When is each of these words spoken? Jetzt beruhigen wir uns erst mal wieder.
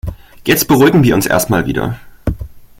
Jetzt 0.47 0.67
beruhigen 0.67 1.03
wir 1.03 1.13
uns 1.13 1.27
erst 1.27 1.51
mal 1.51 1.67
wieder. 1.67 1.99